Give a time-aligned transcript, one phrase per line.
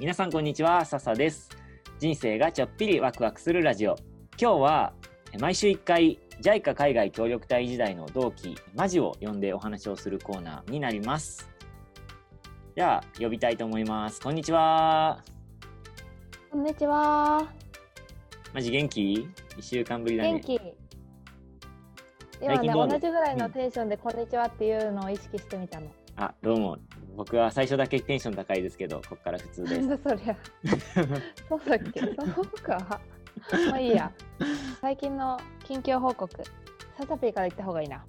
[0.00, 1.48] 皆さんこんにちは笹です。
[2.00, 3.94] 人生がちょっぴりワクワクするラジオ。
[4.36, 4.92] 今日は
[5.38, 11.48] 毎週1回 JICA 海外協力隊時代の同期マジを呼んでお話をするコーナーになります。
[12.74, 14.20] では呼びたいと思います。
[14.20, 15.22] こんにちは。
[16.50, 17.48] こんにちは。
[18.52, 19.28] マジ元気？
[19.56, 20.32] 一週間ぶりだね。
[20.32, 20.60] 元気。
[22.42, 25.86] 今ね、同じぐらいのテンションで、こんにちはっていうのを意識してみたの。
[26.16, 26.78] あどうも
[27.16, 30.36] 僕は最初だけテンション高いですけどここから普通でなんすだそりゃ。
[31.48, 32.00] そうだっけ？
[32.00, 32.06] そ
[32.42, 33.00] うか。
[33.70, 34.10] まあいいや。
[34.80, 36.42] 最近の近況報告。
[36.98, 38.04] サタピーから言った方がいいな。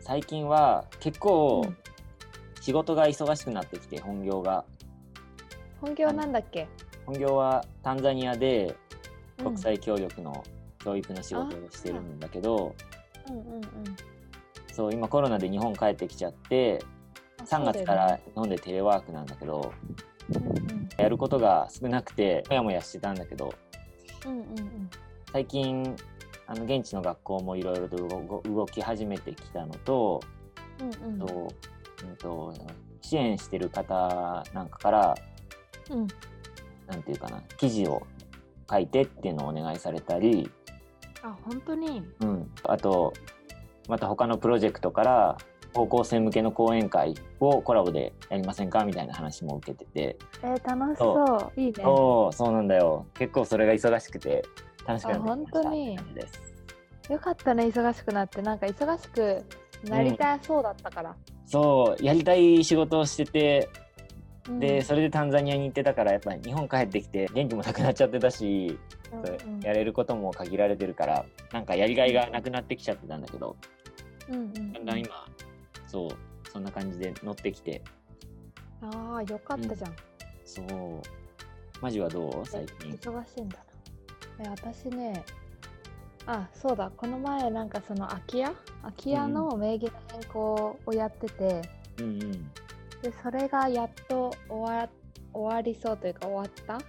[0.00, 1.76] 最近は結構うん
[2.60, 4.64] 仕事が忙しくなってきて本業が
[5.82, 6.66] 本業なんだっけ？
[7.04, 8.74] 本業はタンザニアで
[9.38, 10.42] うん国際協力の
[10.82, 12.74] 教育の仕事をしてるんだけど、
[13.28, 13.62] うんうんうん。
[14.72, 16.86] そう今コロナで日本帰ってきちゃってあ
[17.44, 19.72] 3月から日本でテレワークなんだけど
[20.96, 23.52] やることが少なくてモヤモヤしてたんだけど
[24.26, 24.58] うんうんうん。
[24.58, 24.90] うん
[25.32, 25.96] 最近
[26.46, 30.20] あの現地の学校もいろいろと動動き始めてきたのと,、
[31.02, 31.18] うんうん。
[31.18, 31.48] と
[32.04, 32.54] うんと
[33.00, 35.14] 支援してる方なんかから
[35.90, 36.06] うん。
[36.86, 38.06] なんていうかな記事を
[38.70, 40.50] 書いてっていうのをお願いされたり、
[41.22, 42.02] あ本当に？
[42.20, 43.12] うん、あと
[43.88, 45.38] また他のプロジェクトから
[45.74, 50.16] 高校生向けの講演会をコラボでやりませんかみたいな話も受けてて。
[50.42, 51.60] えー、楽しそう。
[51.60, 51.72] いいね。
[51.82, 53.06] そうそうなんだよ。
[53.14, 54.44] 結構それが忙しくて
[54.86, 55.24] 楽しくなった。
[55.24, 55.98] あ本当に。
[57.10, 58.40] よかったね忙しくなって。
[58.40, 59.44] なんか忙しく
[59.88, 61.14] なりたそうだったから、
[61.46, 63.68] そうやりたい仕事をしてて
[64.48, 64.60] うん。
[64.60, 68.78] でそれでタンザニアに行ってたからやっぱり日本帰ってきて元気もなくなっちゃってたし、
[69.12, 69.60] うんうん。
[69.60, 73.56] やれることも限られてるからなんかやりがいがなくなってきちゃってたんだけど
[74.30, 74.72] うんうん。
[74.72, 75.26] だんだん今
[75.94, 76.10] そう
[76.50, 77.80] そんな感じで乗ってきて。
[78.82, 79.94] ああよかったじゃん、
[80.44, 80.66] そう。
[81.80, 82.44] マジはどう？
[82.44, 82.90] 最近。
[82.94, 83.58] 忙しいんだ
[84.38, 84.44] な。
[84.44, 85.24] え私ね
[86.26, 86.90] あそうだ。
[86.96, 88.46] この前なんかその空き家？
[88.82, 91.62] 空き家の名義の変更をやってて、
[91.98, 92.32] うんうん。
[93.00, 94.88] でそれがやっと終わ
[95.32, 96.80] 終わりそうというか終わった？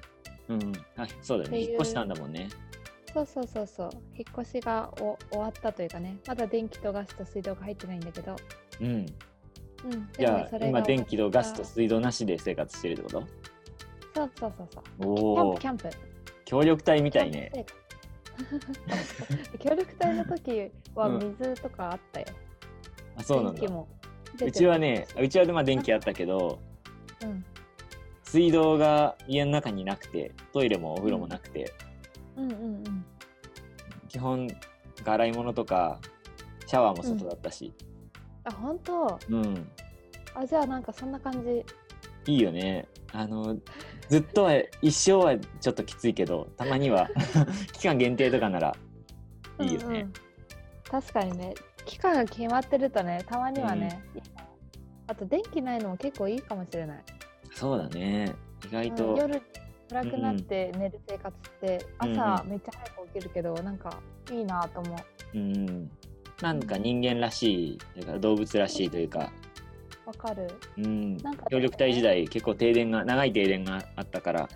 [0.50, 0.74] うんうん。
[0.98, 1.62] あそうだね。
[1.62, 2.50] 引っ越したんだもんね。
[3.14, 3.90] そうそうそうそう。
[4.18, 6.18] 引っ越しがお終わったというかね。
[6.28, 8.36] まだ電気とガスと水道が入ってないんだけど、
[8.82, 8.88] うん。
[8.88, 13.22] うん、じゃあ今電気とガスと水道なしで生活してるってこと？
[14.14, 14.84] たそうそうそうそう。
[14.84, 15.90] キャおおンプキャンプ。
[16.46, 17.52] 協力隊みたいね。
[19.60, 22.28] 協力隊の時は水とかあったよ、
[23.16, 23.60] あそうなんだ。
[23.62, 23.88] 電気も。
[24.34, 26.60] 出てうたちはねうちはでまあ電気あったけど
[27.22, 27.46] うん。
[28.24, 31.72] 水道が家の中になくてトイレもお風呂もなくて、
[32.36, 33.06] うんうんうん。
[34.10, 34.48] 基本
[35.06, 36.00] 洗い物とか
[36.66, 37.72] シャワーも外だったし、
[38.46, 39.20] あ本当？
[39.30, 39.68] うん。
[40.36, 41.66] あじゃあなんかそんな感じ。
[42.32, 42.88] いいよね。
[43.12, 43.58] あの
[44.10, 47.10] ずっとは一生はちょっときついけどたまには
[47.74, 48.76] 期間限定とかなら
[49.60, 50.14] いいよね、うんうん。
[50.90, 51.54] 確かにね。
[51.86, 54.58] 期間が決まってるとねたまにはね、いいかも
[55.08, 57.04] あと電気ないのも結構いいかもしれない、
[57.54, 58.34] そうだね。
[58.68, 59.42] 意外うんと、夜
[59.90, 62.20] 暗くなって寝る生活ってうん。
[62.20, 64.02] 朝めっちゃ早く起きるけど、なんか
[64.32, 65.38] いいなと思う。
[65.38, 65.92] うん、
[66.42, 69.32] なんか人間らしいというか動物らしいというか、
[70.06, 70.48] わかる。
[70.78, 71.18] うん。
[71.18, 74.50] なんか、協力隊時代結構停電が長い停電があったから。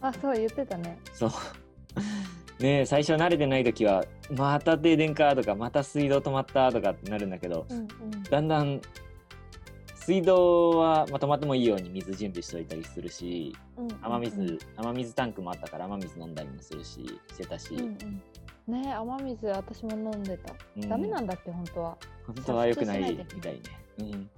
[0.00, 0.98] あそう言ってたね。
[1.12, 1.30] そう。
[2.62, 8.22] ねえ最初慣れてない時はまた停電かとかまた水道止まったとかってなるんだけどうんうん。
[8.22, 8.80] だんだん
[10.04, 13.84] 水道はまとまってもいいように水準備しといたりするしうん。
[13.84, 17.96] うん雨水、雨水タンクもあったから雨水飲んだりもするししてたし、うん
[18.68, 18.82] うん。
[18.82, 20.88] ね雨水私も飲んでた、うん。
[20.88, 21.96] ダメなんだって本当は。
[22.26, 23.00] 本当は良くない
[23.34, 23.60] みたいね、
[23.98, 24.30] うん、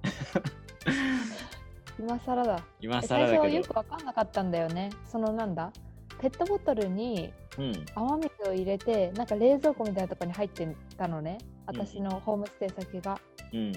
[2.04, 2.62] 今更だ。
[2.81, 3.46] 今更だけど。
[3.48, 4.91] よく分かんなかったんだよね。
[5.06, 5.72] そのなんだ？
[6.20, 7.86] ペットボトルにうん。
[7.94, 11.38] 雨水を入れてなんか冷蔵庫みたいなところに入ってたのね。
[11.41, 13.19] うん私のホームステイ先が、
[13.54, 13.72] うん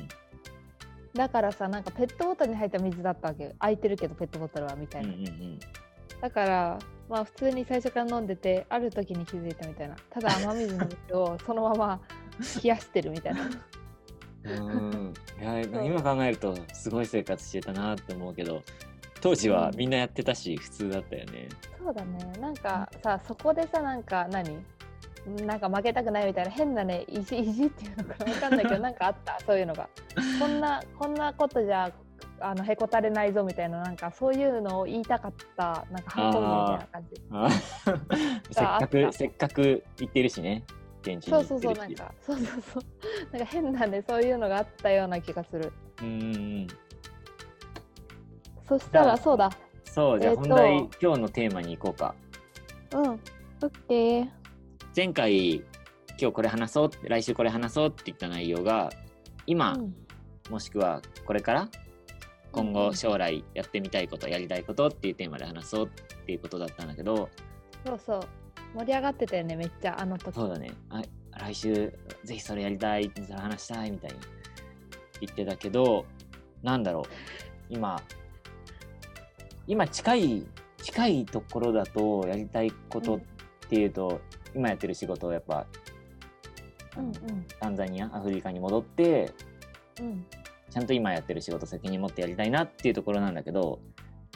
[1.18, 3.54] だからさなんかペットボトルに入った水だったわけよ。
[3.60, 5.60] 空いてるけどペットボトルはみたうんいな、うんうん
[6.22, 9.96] だからまあ普通に最初から飲んでてある時に気づいたみたいな。
[10.10, 12.02] ただ雨水の水をそのまま
[12.64, 13.50] 冷やしてるみたいな。
[14.44, 15.14] うん。
[15.40, 18.64] いや今考えるとすごい生活してたなって思うけど
[19.22, 21.50] 当時はみんなやってたし普通だったよね。
[21.78, 22.34] そうだね。
[22.40, 24.58] なんかさそこでさなんか何？
[25.46, 29.90] なんか負けたくないみたいな変なね意地意地っていうのかな分かんないけど なんかあったそういうのが。
[30.40, 31.92] こんなこんなことじゃ
[32.40, 37.22] あのへこたれないぞみたいななんかそういうのを言いたかったなんか反抗みたいな感じ。
[37.32, 37.50] あ
[38.52, 40.64] せっかくせっかく行ってるしね
[41.02, 42.14] 現地にそうそうそうなんか。
[42.22, 42.84] そうそうそう。
[43.32, 45.74] なんか変なねそういうのがあったような気がする。
[46.02, 46.68] うん
[48.68, 49.50] そしたらそうだ。
[49.86, 50.50] そうじゃあえーと。
[50.50, 52.16] 本題、今日のテーマに行こうか。
[52.94, 53.12] うん。
[53.12, 53.16] オ
[53.66, 54.37] ッケー。
[54.98, 55.58] 前回
[56.20, 58.90] 今日これ話そうって来週これ話そうって言った内容が
[59.46, 59.96] 今、うん
[60.50, 61.70] もしくはこれから
[62.54, 67.30] 今後将来やってみたいことやりたいことっていうテーマで話そうっていうことだったんだけど
[67.86, 68.22] そうそう。
[68.74, 70.34] 盛り上がってたよね、めっちゃ、あの時。
[70.34, 71.02] そうだねあ
[71.38, 74.18] 来週ぜひそれやりたいそれ話したいみたいに
[75.20, 76.06] 言ってたけど
[76.64, 77.04] なんだろう
[77.70, 78.02] 今
[79.68, 80.48] 今近い
[80.82, 83.20] 近いところだとやりたいことっ
[83.70, 84.22] ていうと、
[84.58, 85.66] 今やってる仕事をやっぱ、
[86.98, 87.14] うんうん。
[87.60, 89.32] タンザニアアフリカに戻って
[90.02, 90.26] うん。
[90.70, 93.80] ちゃんと今やってる仕事責任持ってやりたいなっていうところなんだけど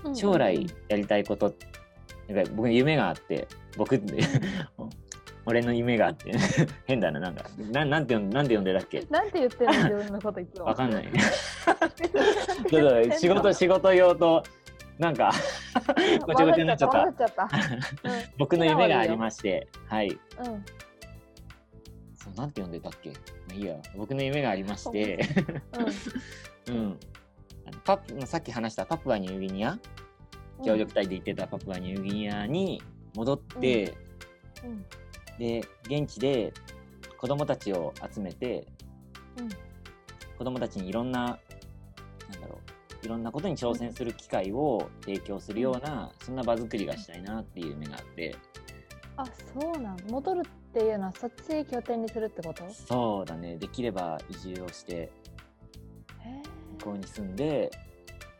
[0.05, 0.15] うん。
[0.15, 1.53] 将来やりたいこと
[2.27, 3.47] なんか僕に夢があって
[3.77, 4.23] 僕って
[5.47, 6.31] 俺の夢があって
[6.85, 9.03] 変だななんかななんて呼んなんて呼んでたっけ？
[9.09, 10.65] なんて言ってるの自分のこといつも。
[10.65, 11.09] わかんない。
[12.69, 14.43] ちょっと仕事仕事用と
[15.01, 15.31] なんか
[16.27, 17.49] ごちゃごちゃになっちゃった。
[18.37, 20.19] 僕の夢がありましてはい。
[22.13, 23.09] そうなんて呼んでたっけ？
[23.09, 23.15] ま
[23.49, 23.77] あいいや。
[23.97, 25.27] 僕の夢がありまして。
[26.67, 26.71] う。
[26.77, 26.99] ん。
[28.25, 29.79] さっき話したパプアニューギニア？
[30.59, 30.65] うん。
[30.65, 32.79] 協力隊で行ってたパプアニューギニアに
[33.15, 33.95] 戻って、
[34.63, 34.85] うん。
[35.39, 36.53] で現地で
[37.17, 38.67] 子供たちを集めて
[39.39, 39.49] うん。
[40.37, 41.39] 子供たちにいろんな
[43.03, 48.35] いろんなことに挑戦する機会を提供するような、そんな場作りがしたいなっていう夢があって
[49.17, 49.97] あ、そうなん。
[50.09, 52.63] 戻るっていうのはそっち拠点にするってこと？
[52.63, 55.11] へそうだねできれば移住をして
[56.23, 56.41] え。
[56.79, 57.71] 向こうに住んで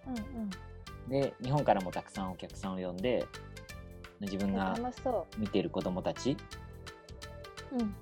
[0.08, 0.50] うんうん。
[1.10, 3.25] で日本からもたくさんお客さんを呼んで
[4.22, 4.78] 自分えが
[5.38, 6.38] 見てる子供たち
[7.72, 7.75] う。
[7.75, 7.94] うん。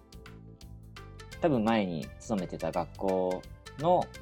[1.41, 3.41] 多分前に勤めてた学校
[3.79, 4.18] のうん。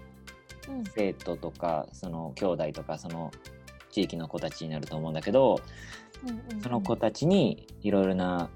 [0.95, 3.31] 生徒とかその兄弟とかその
[3.91, 5.61] 地域の子たちになると思うんだけど
[6.23, 6.61] うんうん。
[6.61, 8.49] その子たちにいろいろな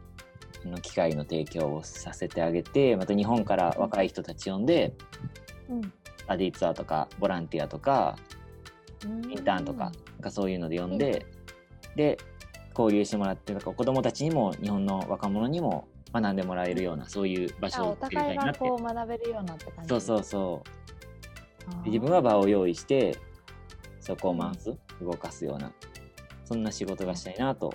[0.81, 4.93] 機会の提供をさせてあげてまた日本から若い人たち呼んで
[5.69, 5.81] うん。
[5.81, 8.15] スタディーツアーとかボランティアとか
[9.05, 9.31] うん。
[9.31, 11.25] インターンとかなんかそういうので呼んいいで
[11.95, 12.17] で
[12.77, 19.89] 交流してもらってなんか子供たちにも日本の若者にも学んでもらえるようなそういう場所あ、をお作りたいなって互いがこう学べるようなって感じ。
[19.89, 20.69] そうそうそう
[21.85, 23.17] 自分は場を用意して
[23.99, 25.71] そこを回す、動かすような
[26.45, 27.73] そんな仕事がしたいなと、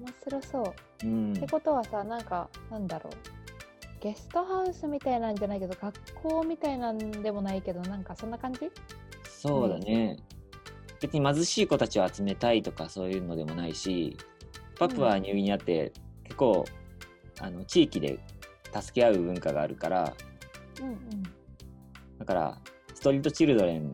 [0.00, 1.06] 面白そう。
[1.06, 1.32] うん。
[1.32, 3.12] ってことはさなんかなんだろう。
[3.98, 8.70] ゲストハウスみたいなんじゃないけど学校みたいなんでもないけどなんかそんな感じ？
[9.24, 10.18] そうだね、
[11.00, 14.16] 別に貧しい子たちを集めたいとかそういうのでもないし
[14.78, 15.92] パプアニューギニアって
[16.24, 16.64] 結構
[17.40, 18.18] あの地域で
[18.72, 20.14] 助け合う文化があるから
[20.80, 20.98] うんうん。
[22.18, 22.58] だから
[22.96, 23.92] ストリートチルドレン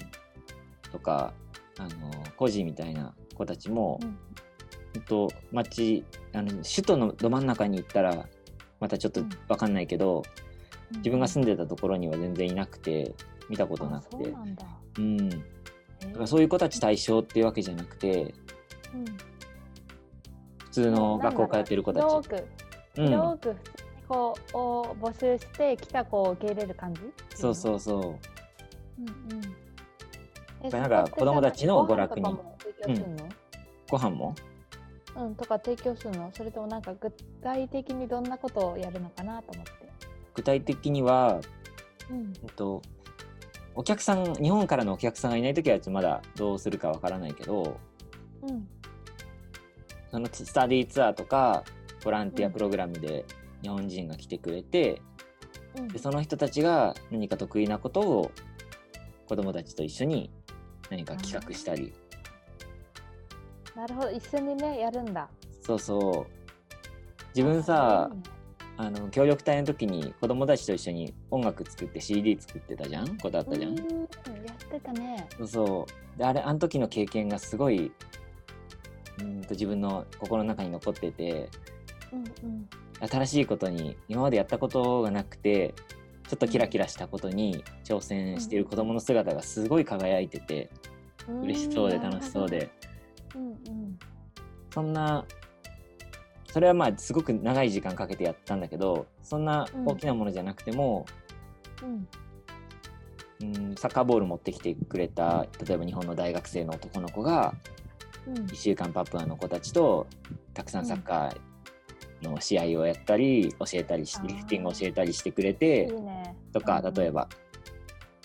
[0.93, 1.34] とか
[1.76, 1.88] あの
[2.37, 4.16] 孤児みたいな子たちも、うん。
[4.94, 8.28] ほんと町あの首都のど真ん中に行ったら
[8.78, 9.28] またちょっとうん。
[9.49, 10.22] 分かんないけど、
[10.93, 10.99] うん。
[10.99, 13.12] 自分が住んでたところには全然いなくて
[13.49, 14.25] 見たことなあくて。
[14.25, 14.66] そうなんだ、
[16.26, 18.34] そういう子たち対象っていうわけじゃなくて
[18.94, 19.04] うん。
[20.58, 22.06] 普通の学校通ってる子たち。
[22.06, 22.44] 広く
[22.99, 27.00] うん、広く普通にこうを募集して来た子を受け入れる感じ？
[27.34, 28.31] そうそうそう
[29.02, 30.70] うんうん。
[30.70, 33.28] なんか子供たちの娯楽にご飯とかも提供するの？
[33.90, 34.34] ご飯も？
[35.14, 36.30] うん、とか提供するの？
[36.32, 37.11] それともなんか具
[37.42, 39.73] 体的にどんなことをやるのかなと思って。
[40.35, 41.40] 具体的には、
[42.11, 42.32] うん。
[42.42, 42.80] えっと、
[43.75, 47.78] お客さん日本からのお客さんがいない時はまだどうするかわからないけど
[48.42, 48.68] うん。
[50.11, 51.64] そのスタディーツアーとか
[52.04, 52.52] ボランティアうん。
[52.52, 53.25] プログラムで
[53.62, 55.02] 日本人が来てくれて、
[55.76, 55.88] うん。
[55.88, 58.30] でその人たちが何か得意なことを
[59.32, 60.30] 子供たちと一緒に
[60.90, 61.94] 何か企画したり。
[63.74, 64.10] なるほど。
[64.10, 65.26] 一緒にねやるんだ。
[65.62, 67.28] そうそう。
[67.34, 68.10] 自分さ
[68.76, 73.16] あの協力隊の時に子供たちと一緒に音楽作って CD 作ってたじゃん？
[73.16, 73.74] ことあったじゃん？
[73.74, 75.26] やってたね。
[75.38, 76.18] そうそう。
[76.18, 77.90] であれあの時の経験がすごい
[79.18, 81.48] うーんと自分の心の中に残ってて。
[82.12, 82.68] うんうん。
[83.00, 85.74] 新しいことに今までやったことがなくて
[86.32, 90.70] ちょっとキラキラしたことに挑戦している子供の姿がすごい輝いてて
[91.28, 92.70] うーん嬉しそうで楽しそうで。
[93.34, 93.98] うんうん。
[94.72, 95.26] そんな
[96.50, 101.04] それはまあすごく長い時間かけてやったんだけどそんな大きなものじゃなくても、
[101.82, 102.08] うん。
[103.42, 107.54] うん、サッカーボール持ってきてくれた例えば日本の大学生の男の子が
[108.26, 108.34] うん。
[108.46, 110.06] 1週間パプアの子たちと
[110.54, 111.51] たくさんサッカー
[112.23, 115.93] の試合をやったり教えたりしリフティングを教えたりしてくれいて。
[116.52, 116.87] とかうん。
[116.87, 117.29] うん例えば。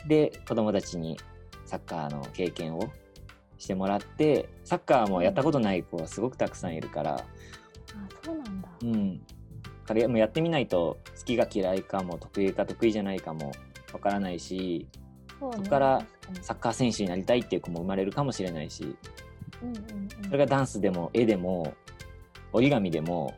[0.07, 1.19] で子供たちに
[1.65, 2.89] サッカーの経験を
[3.57, 7.25] してもらってサッカーもやったことない子はすごくたくさんいるから、あ
[8.23, 8.69] そうなんだ。
[8.83, 9.21] うん、
[10.11, 13.51] もうやってみないと好きが嫌いかも得意か得意じゃないかも
[13.93, 14.87] わからないし
[15.39, 16.05] そこから
[16.41, 18.95] サッカー選手になりたいっていう子も生まれるかもしれないし
[19.61, 21.73] うんうんうんそれがダンスでも絵でも
[22.51, 23.33] 折り紙でも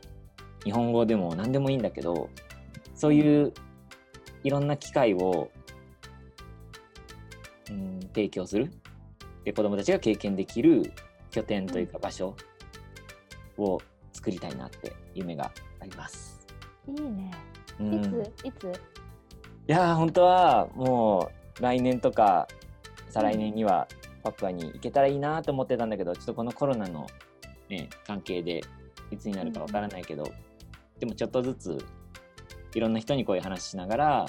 [0.63, 2.29] 日本語でも何でもいいんだけど
[2.95, 3.53] そういう
[4.43, 5.49] いろんな機会を、
[7.69, 8.71] うん、提供する
[9.43, 10.91] で子どもたちが経験できる
[11.31, 12.35] 拠点というか場所
[13.57, 13.79] を
[14.13, 16.45] 作りたいなって夢があります。
[16.87, 17.31] いいね。
[17.79, 18.47] うん、いつ？
[18.47, 18.65] いつ？
[18.65, 18.69] い
[19.67, 22.47] やー本当はもう来年とか
[23.09, 23.87] 再来年には
[24.23, 27.07] パプアに行けたらいいなと思ってたんだけどちょっとこのコロナの、
[27.69, 28.61] ね、関係で
[29.11, 30.23] いつになるかわからないけど、
[30.99, 31.85] でもちょっとずつ
[32.75, 34.25] いろんな人にこういう話しながら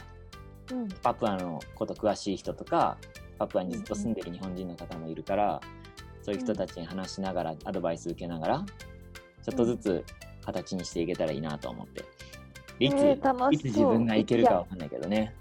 [0.70, 2.96] うんパプアのこと詳しい人とか
[3.38, 5.60] パプアにずっと住んでる日本人の方もいるから、
[6.22, 8.64] そういう人たちに話しながらアドバイス受けながら
[9.42, 10.04] ちょっとずつ
[10.44, 12.04] 形にしていけたらいいなと思って。
[12.78, 15.34] いつ、えー楽いつ自分が行けるかわかんないけどね。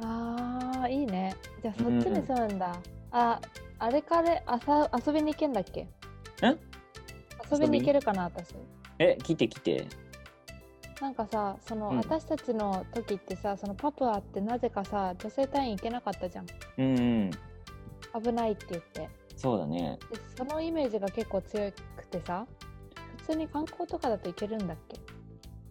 [0.00, 1.34] ああいいね。
[1.62, 2.76] じゃあそっちに住むんだ。
[3.10, 3.40] あ
[3.78, 5.88] あれから朝遊びに行けんだっけ？
[7.50, 8.54] 遊びに行けるかな私。
[8.98, 9.86] え、来て来て。
[11.00, 16.46] なんかさその、うん私たちの時ってさそのパプアってなぜかさ女性隊員行けなかったじゃん。
[16.78, 17.00] うん、う
[18.18, 19.08] ん、危ないって言って。
[19.36, 19.98] そうだね。
[20.10, 22.46] でそのイメージが結構強くてさ
[23.18, 24.98] 普通に観光とかだと行けるんだっけ？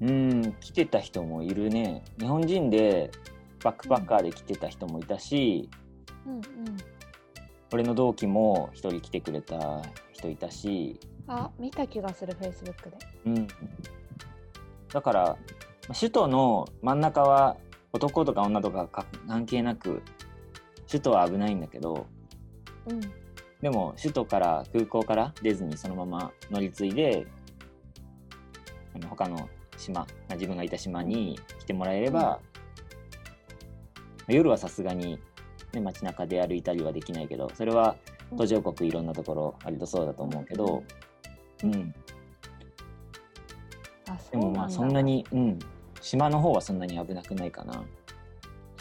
[0.02, 2.04] うん、来てた人もいるね。
[2.20, 3.10] 日本人で
[3.64, 5.70] バックパッカーで来てた人もいたし、
[6.28, 6.42] うんうん。
[7.74, 12.98] 俺の同期も一人来てくれた人いたし、あ見た気がするフェイスブックで。
[13.26, 13.48] うん。
[14.96, 15.36] だから、ま
[15.90, 17.58] あ首都の真ん中は
[17.92, 20.02] 男とか女とかか関係なく、
[20.88, 22.08] 首都は危ないんだけど、
[22.88, 23.02] うん。
[23.62, 27.26] でも首都から空港から出ずにそのまま乗り継いで
[28.94, 32.40] あの他の島まあ自分がいた島に来てもらえれば、
[34.30, 35.20] 夜はさすがに、
[35.74, 37.98] ね、街中で歩いたりはできないけどそれは
[38.38, 40.84] 途上国いろんなところ割とそうだと思うけど、
[41.66, 42.15] うん、あ
[44.32, 45.60] でもまあそんなに、うん、
[46.02, 47.84] 島の方はそんなに危なくないかな。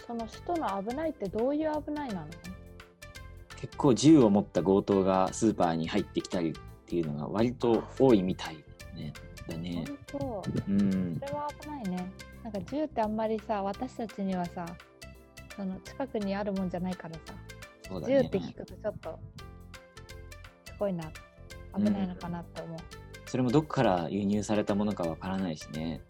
[0.06, 2.26] その首都の危ないってどういう危ないなの？
[3.56, 6.52] 結構銃を持った強盗がスーパーに入ってきたりっ
[6.86, 8.56] ていうのが割と多いみたい
[8.94, 9.14] ね。
[9.48, 9.84] だね。
[10.12, 10.42] 本当？
[10.68, 11.20] うん。
[11.20, 12.12] それは危ないね。
[12.42, 14.66] なんか銃ってあんまりさ私たちにはさ
[15.56, 18.06] その近くにあるもんじゃないからさ、ね。
[18.06, 19.18] 銃って聞くとちょっと
[20.66, 21.04] すごいな。
[21.76, 22.78] 危ないのかなって思う、
[23.34, 26.00] それもどこから輸入されたものかわからないしね。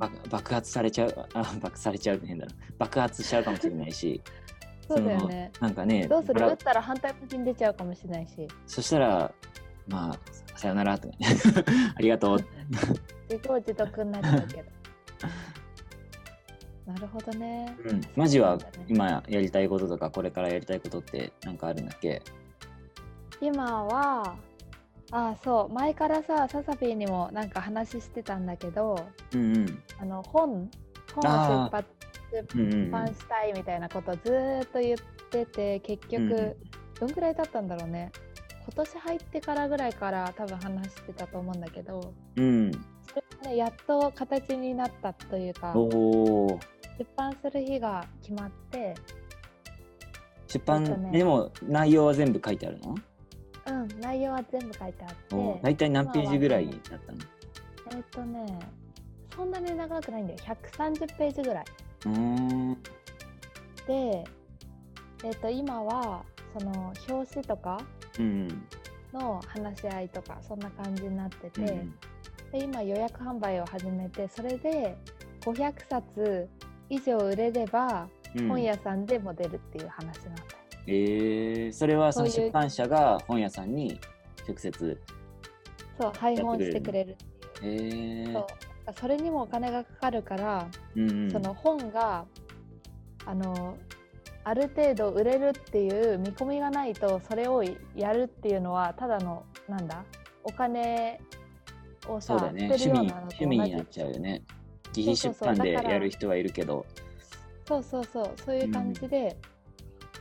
[0.00, 1.28] 爆爆発されちゃう。
[1.32, 2.52] あ 爆発されちゃうって変だな。
[2.76, 4.20] 爆発しちゃうかもしれないし。
[4.90, 5.52] そうだよね。
[5.60, 6.34] なんかねどうする？
[6.34, 8.48] ブラ撃ったら反対向きに出ちゃうかもしれないし。
[8.66, 9.32] そしたら
[9.86, 10.18] まあ
[10.58, 11.26] さよならとかね。
[11.94, 12.38] ありがとう。
[13.30, 14.64] 自業自得になっちゃうけど。
[16.92, 18.00] なるほどね、うん。
[18.16, 22.20] マジは今やりたいこととかこれからやりたいことってなんかあるんだっけ？
[23.40, 24.36] 今は
[25.12, 25.72] あそう。
[25.72, 29.82] 前からさササピーにもなんか話してたんだけどうんうん。
[30.00, 30.70] あの本
[31.14, 31.84] 本を出版
[32.32, 34.98] 出版したいみたいなことをずーっと言っ
[35.30, 36.56] てて結局、
[36.98, 38.10] どんぐらい経ったんだろうね。
[38.64, 42.72] 今年入ってからぐらいから多分話してたと思うんだけどうん。
[42.72, 45.72] それがねやっと形になったというか
[46.98, 48.94] 出版する日が決まって
[50.48, 51.18] 出版、えっとね。
[51.18, 52.96] でも内容は全部書いてあるの？
[53.66, 55.60] うん内容は全部書いてあって。
[55.62, 57.18] 大体何ページぐらいだったの？
[57.96, 58.58] えっ、とね
[59.34, 60.38] そんなに長くないんだよ。
[60.44, 61.64] 130ページぐらい。
[63.86, 64.24] で、
[65.24, 66.24] えっと今は
[66.58, 67.80] その表紙とか
[68.18, 68.66] うん
[69.12, 71.94] の話し合いとかそんな感じになってて、うん
[72.52, 74.96] で今予約販売を始めてそれで
[75.40, 76.48] 500冊
[76.88, 78.48] 以上売れればうん。
[78.48, 80.42] 本屋さんでも出るっていう話なんだ。
[80.42, 80.46] よ。
[80.86, 83.98] えー、それはその出版社が本屋さんに
[84.46, 85.00] 直接
[86.00, 88.24] そう配本してくれるっていう。
[88.24, 88.32] えー。
[88.32, 88.46] そう。
[89.00, 92.24] それにもお金がかかるから、うんうん、その本が
[93.24, 93.76] あの
[94.44, 97.64] ある程度売れるっていう見込みがないとそれを
[97.96, 100.04] やるっていうのはただのなんだ
[100.44, 101.20] お金
[102.06, 102.66] をさそうだね。
[102.66, 104.42] 趣味捨てるようなのと趣味になっちゃうよね。
[104.96, 106.86] 自費出版でやる人はいるけど。
[107.66, 108.30] そうそうそう。
[108.44, 109.36] そういう感じで、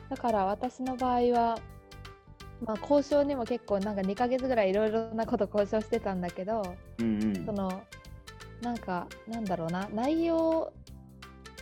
[0.10, 1.60] だから私の場合は、
[2.66, 7.46] まあ、交渉にも結構なんか2ヶ月ぐらいいろいろなこと交渉してたんだけどうんうん。
[7.46, 7.84] その
[8.62, 10.72] なんかなんだろうな内容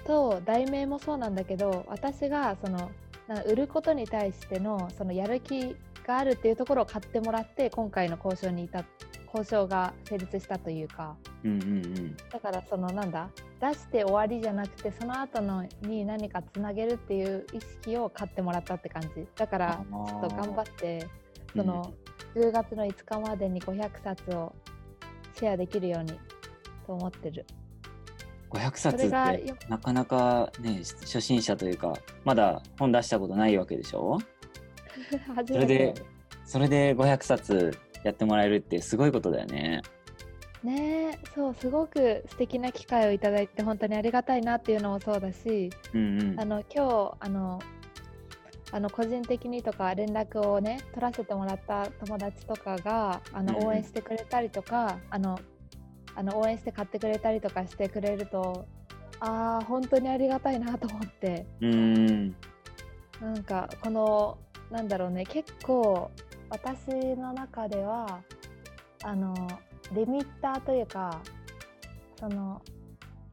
[0.05, 2.91] と題名もそうなんだけど私がその
[3.47, 8.85] 売ることに対してのそのやる気があるっていうところを買ってもらって今回の交渉に至っ
[9.35, 11.15] 交渉が成立したというか。
[11.43, 12.15] うんうんうん。
[12.31, 13.29] だからそのなんだ
[13.59, 19.09] 出して終わりじゃなくてその後のに何かつなげるっていう意識を買ってもらったって感じ。
[19.35, 21.07] だからちょっと頑張って
[21.55, 21.91] その
[22.35, 24.53] 10月の5日までに500冊を
[25.35, 26.11] シェアできるように
[26.85, 27.45] と思ってる。
[28.51, 31.91] 500そ冊ってよなかなかね初心者というか
[32.23, 34.19] まだ本出したことないわけでしょ？
[34.19, 34.25] 初
[35.47, 35.93] それで
[36.45, 39.81] それで500冊やってもらえるってすごいことだよね。
[40.63, 46.39] ねえそうすごく素敵な機会をいただいて本当にありがたいなっていうのもそうだしうんうん。
[46.39, 47.59] あの今日あの
[48.71, 53.67] あの個人的にとか連絡をね取らせてもらった友達とかがあのうんうん。
[53.67, 55.37] 応援してくれたりとか、あの
[56.15, 58.65] あの応援して買ってくれたりとかしてくれると
[59.19, 61.45] ああ本当にありがたいなと思って。
[61.61, 62.35] うん。
[63.21, 64.37] なんかこの
[64.73, 65.23] なんだろうね。
[65.25, 66.09] 結構
[66.49, 68.21] 私の中では
[69.03, 69.35] あの
[69.93, 71.21] リミッターというか
[72.19, 72.59] その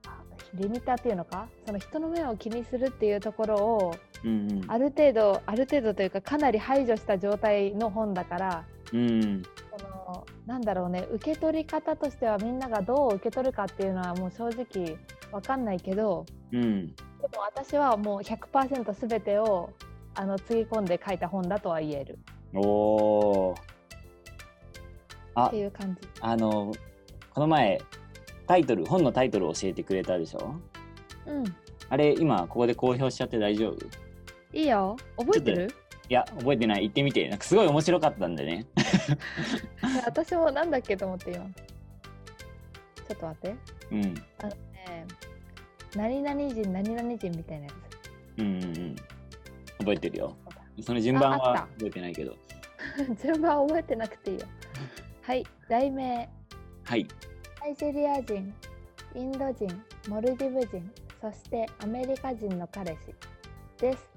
[0.06, 0.18] あ
[0.52, 1.48] リミッターっていうのか？
[1.66, 4.70] その人の目を気にするっていうところをうんうん。
[4.70, 9.42] ある程度ある程度というかかなり排除した状態の本だからうん
[9.78, 11.08] そのなんだろうね。
[11.10, 14.98] 受け取り方としてはみんながどう受け取るかっていうのはもう正直
[15.32, 16.88] わかんないけどうん。
[16.88, 16.94] で
[17.34, 19.70] も私はもう100%全てを
[20.14, 22.18] あのつぎ込んで書いた本だとは言える。
[22.54, 23.60] おー。
[25.34, 25.46] あ。
[25.46, 26.08] っていう感じ。
[26.20, 26.72] あの
[27.32, 27.80] この前
[28.46, 30.54] タイトル本のタイトルを教えてくれたでしょ？
[31.26, 31.44] うん、
[31.88, 33.86] あれ今ここで公表しちゃって大丈夫？
[34.52, 34.96] いいよ。
[35.16, 35.74] 覚えてる？
[36.08, 36.80] いや覚えてない。
[36.80, 37.28] 言ってみて。
[37.28, 38.66] なんかすごい面白かったんでね。
[40.04, 41.44] 私もなんだっけと思って今。
[41.46, 43.56] ちょっと待って。
[43.92, 44.14] うん。
[44.38, 45.06] あのね、
[45.94, 47.72] 何々人、何々人みたいなや
[48.38, 48.96] うんうんうん
[49.80, 50.36] 覚えてるよ
[50.82, 52.36] その順番は覚えてないけど
[53.16, 53.22] つ。
[53.22, 54.46] 順番覚えてなくていいよ。
[55.22, 56.28] はい、題名。
[56.84, 57.06] はい
[57.60, 58.54] ナイジェリア人、
[59.14, 59.68] インド人、
[60.08, 63.14] モルディブ人、そしてアメリカ人の彼氏
[63.78, 64.08] です。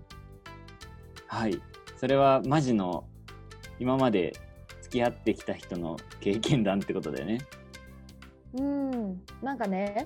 [1.28, 1.62] はい
[1.98, 3.06] それはマジの
[3.80, 4.34] 今まで
[4.82, 7.40] 付き合ってきた人の経験談ってことだよね
[8.54, 10.06] うん、なんかね、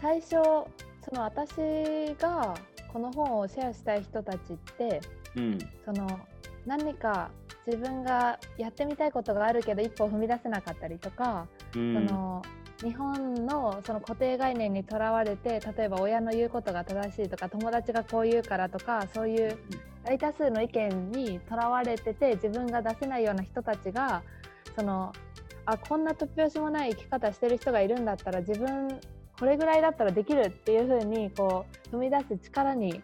[0.00, 0.66] 最初、そ
[1.12, 1.56] の私
[2.18, 2.54] が
[2.92, 5.00] この本をシェアしたい人たちって、
[5.36, 5.58] うん。
[5.84, 6.20] その
[6.66, 7.30] 何か
[7.66, 12.06] 自分がやってみたいことがあるけど一歩踏み出せなかったりとか、うん。
[12.08, 12.42] その
[12.82, 19.56] 日本のその固定概念にとらわれて例えば親の言うことが正しいとか友達がこう言うからとかそういう
[20.04, 24.22] 大多数の意見にとらわれてて自分が出せないような人たちが
[24.74, 25.12] その
[25.64, 29.00] あこんな突拍子もない生き方してる人がいるんだったら自分
[29.42, 33.00] これぐらいだったらできるっていう風にこう踏み出す力にし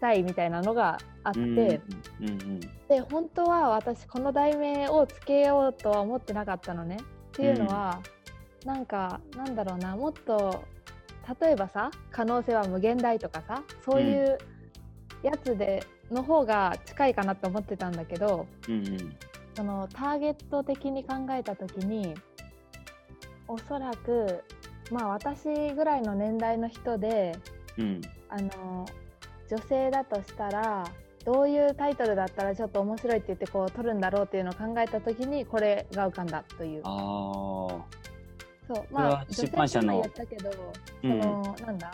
[0.00, 1.38] たいみたいなのがあって。
[1.38, 6.96] うんうんで本当は私この題名をつけようとは思ってなかったのね。
[6.96, 8.00] っていうのは、
[8.64, 10.64] なんかなんだろうなもっと
[11.40, 14.38] 例えばさ可能性は無限大とかさそういう
[15.22, 19.16] やつでの方が近いかなと思ってたんだけどうんうん
[19.54, 22.14] そのターゲット的に考えた時に
[23.46, 24.42] おそらく
[24.90, 27.36] まあ私ぐらいの年代の人で
[27.76, 28.00] うん。
[28.30, 28.86] あの
[29.48, 30.84] 女性だとしたら
[31.24, 36.82] どういうタイトルだったらちょっと面白いって言ってこう取るんだろうっていうのを考えた時にこれが浮かんだという。
[36.84, 37.82] あー。
[38.66, 40.50] そうれまあは出版社の女性ったけど、
[41.04, 41.22] うん。
[41.22, 41.92] そのなんだ？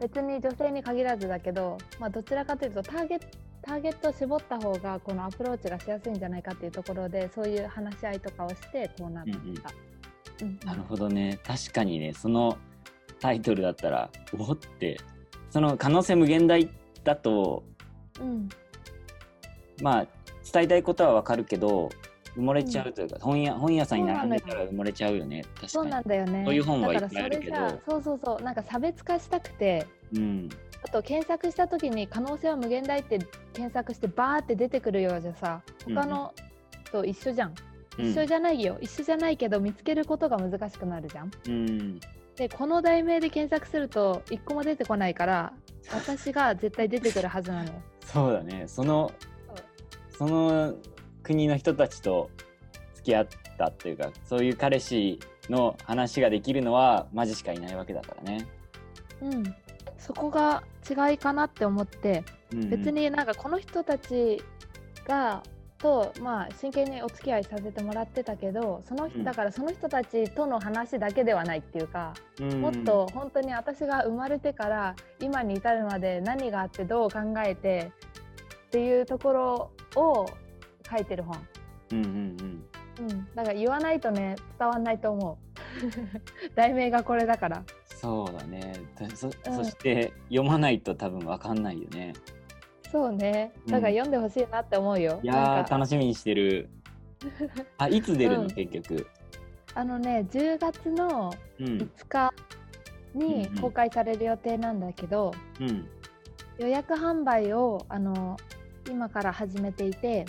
[0.00, 3.26] 別に女性に限らずだけど、まあ、どちらかというとターゲット
[3.62, 9.38] ターゲットを絞った方がこのアプローチがしやすいんじゃないかっていうところでそういう話し合いとかをしてこうなった。
[9.38, 9.62] うんうんうん
[10.64, 11.38] なるほどね。
[11.44, 12.56] 確かにねその
[13.20, 14.98] タイトルだったらおって
[15.50, 16.68] その可能性無限大
[17.04, 17.64] だと
[18.20, 18.48] うん。
[19.82, 20.06] まあ
[20.52, 21.90] 伝えたいことはわかるけど
[22.36, 25.42] 埋もれちゃうというか、本屋本屋さんに並んでたら埋もれちゃうよね。
[25.42, 25.68] 確かに。
[25.68, 26.44] そうなんだよね。
[26.44, 27.56] そういう本はいっだぱいあるけど。
[27.88, 28.42] そうそうそう。
[28.42, 30.48] なんか差別化したくてうん。
[30.82, 33.18] あと検索した時に可能性は無限大って
[33.52, 36.32] 検索してバーって出てくるようじゃさ他の
[36.90, 37.54] と一緒じゃん、
[37.98, 38.78] 一緒じゃないよ。
[38.80, 41.30] 一緒じゃないけど見つけることが難しくなるじゃん。
[41.48, 42.00] うん。
[42.36, 45.52] でこの題名で検索すると一個も出てこないから
[45.92, 47.82] 私が絶対出てくるはずなのよ。
[48.00, 48.64] そうだね。
[48.66, 49.12] その
[50.10, 50.74] その
[51.22, 52.30] 国の人たちと
[52.94, 53.26] 付き合っ
[53.58, 58.46] たっていうかそういう彼氏の話ができるのはマジしかいないわけだからね。
[59.20, 59.54] うん。
[59.98, 62.70] そこが違いかなって思ってうんうん。
[62.70, 64.42] 別になんかこの人たち
[65.06, 65.42] が
[65.80, 69.24] とまあ真剣にお付き合いさせてもらってたけどその人うん。
[69.24, 72.60] だからその人たちとの話だけではないっていうか、うん。
[72.60, 77.92] もっと本当に私が生まれてから今に至るまで何があってどう考えて
[78.66, 80.26] っていうところを
[80.88, 81.46] 書いてる本。
[81.92, 82.62] うんうん
[83.00, 85.50] うん、だから言わないとね伝わんないと思う。
[86.54, 87.62] 題名がこれだから。
[87.86, 88.72] そうだね。
[89.14, 89.30] そ,、
[89.64, 92.14] して読まないと多分わかんないよね
[92.90, 93.52] そうね。
[93.66, 95.20] だから読んでほしいなって思うよ。
[95.22, 96.68] いやー楽しみにしてる。
[97.78, 98.50] あいつ出るの、うん。
[98.50, 99.06] 結局。
[99.74, 101.66] あのね10月のうん。
[101.66, 102.32] 5日
[103.14, 105.88] に公開される予定なんだけど、うん。
[106.58, 108.36] 予約販売をあの
[108.88, 110.26] 今から始めていて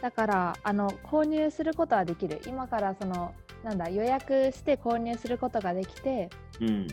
[0.00, 2.40] だからあの購入することはできる。
[2.46, 6.86] 今からそのなんだ予約して購入することができてうん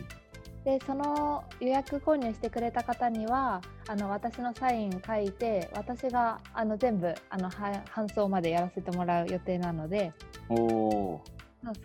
[0.66, 10.12] でその予約購入してくれた方にはあの私のサイン書いて私があの全部あのは搬送までやらせてもらう予定なので。
[10.48, 11.24] おお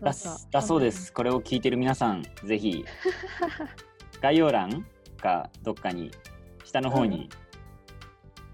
[0.02, 1.14] だそうだそうです。
[1.14, 2.84] これを聞いてる皆さんぜひ
[4.20, 4.86] 概要欄
[5.20, 6.12] かどっかに
[6.64, 7.30] 下の方に、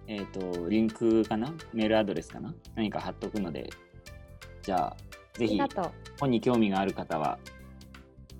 [0.07, 1.53] えっ、とリンクかな？
[1.73, 2.53] メールアドレスかな？
[2.75, 3.69] 何か貼っとくので。
[4.61, 4.97] じゃあ
[5.37, 5.57] ぜひ
[6.19, 7.39] 本に興味がある方は、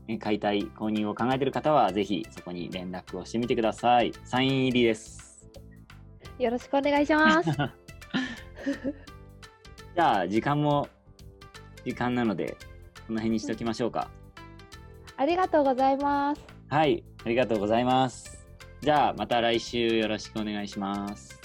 [0.08, 4.13] ね、買いたい購入を考えている方はぜひそこに連絡をしてみてください。
[4.24, 5.50] サイン入りです。
[6.39, 7.52] よろしくお願いします。
[9.96, 10.88] じゃあ時間も
[11.84, 12.58] 時間なので
[13.08, 14.10] この辺にしておきましょうか、
[15.17, 16.41] ありがとうございます。
[16.70, 18.48] はいありがとうございます。
[18.82, 21.41] じゃあまた来週よろしくお願いします。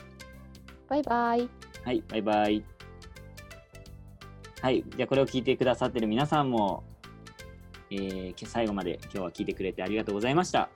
[0.88, 1.48] バイバイ。
[1.84, 2.64] はいバイバイ。
[4.60, 6.84] はいじゃあこれを聞いてくださってる皆さんも、
[7.92, 10.70] えー最後まで今日は聞いてくれてありがとうございました。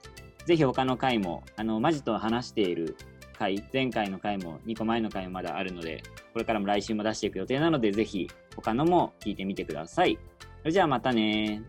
[0.45, 2.95] ぜひ他の回もあのマジと話している
[3.37, 6.01] 回前回の回も2個前の回もまだあるので
[6.33, 10.17] これからも来週も出していく予定なのでぜひ他のも聞いてみてください。
[10.61, 11.63] それじゃあまたね